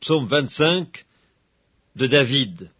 [0.00, 1.04] Psaume 25
[1.96, 2.70] de David.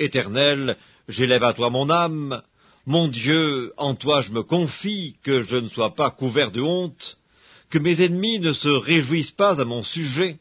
[0.00, 0.76] Éternel,
[1.08, 2.42] j'élève à toi mon âme.
[2.86, 7.18] Mon Dieu, en toi je me confie, que je ne sois pas couvert de honte,
[7.70, 10.38] que mes ennemis ne se réjouissent pas à mon sujet.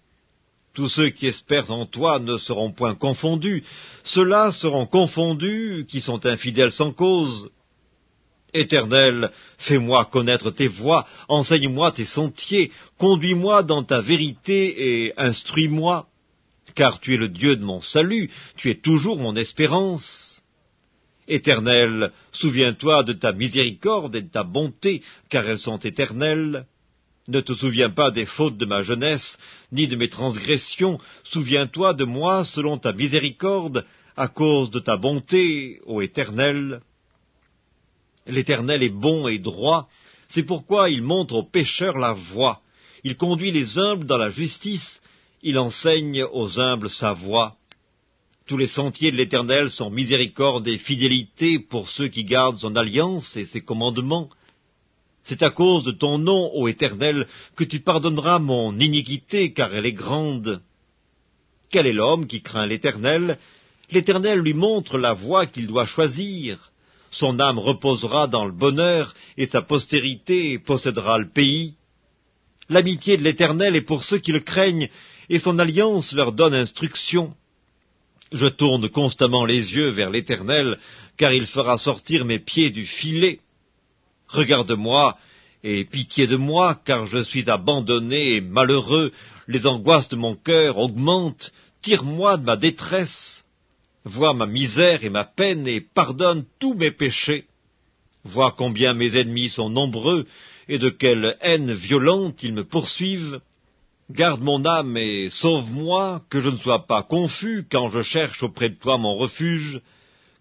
[0.74, 3.64] Tous ceux qui espèrent en toi ne seront point confondus,
[4.04, 7.52] ceux-là seront confondus qui sont infidèles sans cause.
[8.54, 16.08] Éternel, fais-moi connaître tes voies, enseigne-moi tes sentiers, conduis-moi dans ta vérité et instruis-moi,
[16.76, 20.42] car tu es le Dieu de mon salut, tu es toujours mon espérance.
[21.28, 26.66] Éternel, souviens-toi de ta miséricorde et de ta bonté, car elles sont éternelles.
[27.28, 29.38] Ne te souviens pas des fautes de ma jeunesse,
[29.74, 33.86] ni de mes transgressions, souviens-toi de moi selon ta miséricorde,
[34.16, 36.80] à cause de ta bonté, ô Éternel.
[38.28, 39.88] L'Éternel est bon et droit,
[40.28, 42.62] c'est pourquoi il montre aux pécheurs la voie,
[43.04, 45.02] il conduit les humbles dans la justice,
[45.42, 47.56] il enseigne aux humbles sa voie.
[48.46, 53.36] Tous les sentiers de l'Éternel sont miséricorde et fidélité pour ceux qui gardent son alliance
[53.38, 54.30] et ses commandements.
[55.24, 59.86] C'est à cause de ton nom, ô Éternel, que tu pardonneras mon iniquité, car elle
[59.86, 60.62] est grande.
[61.70, 63.38] Quel est l'homme qui craint l'Éternel?
[63.92, 66.72] L'Éternel lui montre la voie qu'il doit choisir
[67.12, 71.76] son âme reposera dans le bonheur, et sa postérité possédera le pays.
[72.70, 74.90] L'amitié de l'Éternel est pour ceux qui le craignent,
[75.30, 77.34] et son alliance leur donne instruction.
[78.32, 80.78] Je tourne constamment les yeux vers l'Éternel,
[81.18, 83.40] car il fera sortir mes pieds du filet.
[84.28, 85.18] Regarde-moi,
[85.64, 89.12] et pitié de moi, car je suis abandonné et malheureux,
[89.48, 91.52] les angoisses de mon cœur augmentent,
[91.82, 93.46] tire-moi de ma détresse.
[94.08, 97.46] Vois ma misère et ma peine et pardonne tous mes péchés.
[98.24, 100.26] Vois combien mes ennemis sont nombreux
[100.70, 103.42] et de quelle haine violente ils me poursuivent.
[104.10, 108.70] Garde mon âme et sauve-moi, que je ne sois pas confus quand je cherche auprès
[108.70, 109.82] de toi mon refuge,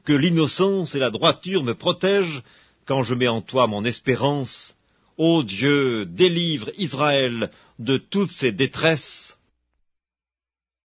[0.04, 2.42] que l'innocence et la droiture me protègent
[2.86, 4.76] quand je mets en toi mon espérance.
[5.16, 7.50] Ô Dieu, délivre Israël
[7.80, 9.35] de toutes ses détresses.